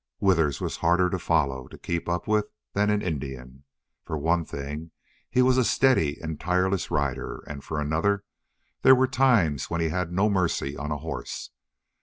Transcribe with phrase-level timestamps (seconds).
[0.19, 3.65] Withers was harder to follow, to keep up with, than an Indian.
[4.03, 4.89] For one thing
[5.29, 8.23] he was a steady and tireless rider, and for another
[8.81, 11.51] there were times when he had no mercy on a horse.